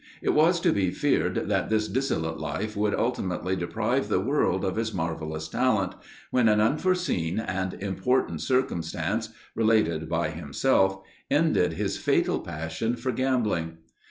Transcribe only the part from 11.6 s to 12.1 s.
his